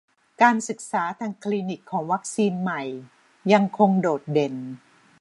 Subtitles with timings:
[0.41, 2.81] การศึกษาทางคลินิกของวัคซีนใหม่
[3.51, 4.55] ยังคงโดดเด่น